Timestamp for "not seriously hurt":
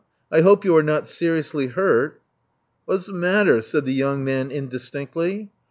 0.81-2.19